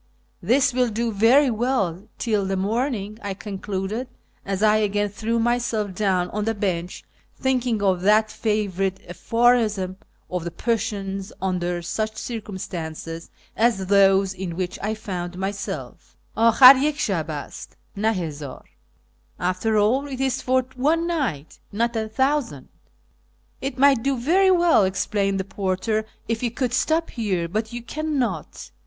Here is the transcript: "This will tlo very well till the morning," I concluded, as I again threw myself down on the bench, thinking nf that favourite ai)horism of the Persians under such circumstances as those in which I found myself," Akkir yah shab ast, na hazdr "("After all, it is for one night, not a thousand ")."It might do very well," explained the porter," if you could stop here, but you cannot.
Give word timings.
"This 0.41 0.73
will 0.73 0.89
tlo 0.89 1.13
very 1.13 1.51
well 1.51 2.07
till 2.17 2.47
the 2.47 2.57
morning," 2.57 3.19
I 3.21 3.35
concluded, 3.35 4.07
as 4.43 4.63
I 4.63 4.77
again 4.77 5.09
threw 5.09 5.37
myself 5.37 5.93
down 5.93 6.31
on 6.31 6.45
the 6.45 6.55
bench, 6.55 7.03
thinking 7.39 7.77
nf 7.77 8.01
that 8.01 8.31
favourite 8.31 8.99
ai)horism 9.07 9.97
of 10.27 10.43
the 10.43 10.49
Persians 10.49 11.31
under 11.39 11.83
such 11.83 12.17
circumstances 12.17 13.29
as 13.55 13.85
those 13.85 14.33
in 14.33 14.55
which 14.55 14.79
I 14.81 14.95
found 14.95 15.37
myself," 15.37 16.17
Akkir 16.35 16.81
yah 16.81 16.91
shab 16.93 17.29
ast, 17.29 17.75
na 17.95 18.11
hazdr 18.11 18.63
"("After 19.39 19.77
all, 19.77 20.07
it 20.07 20.19
is 20.19 20.41
for 20.41 20.65
one 20.75 21.05
night, 21.05 21.59
not 21.71 21.95
a 21.95 22.09
thousand 22.09 22.69
")."It 23.61 23.77
might 23.77 24.01
do 24.01 24.17
very 24.17 24.49
well," 24.49 24.83
explained 24.83 25.39
the 25.39 25.43
porter," 25.43 26.05
if 26.27 26.41
you 26.41 26.49
could 26.49 26.73
stop 26.73 27.11
here, 27.11 27.47
but 27.47 27.71
you 27.71 27.83
cannot. 27.83 28.71